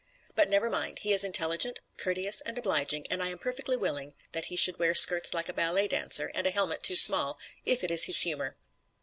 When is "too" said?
6.81-6.95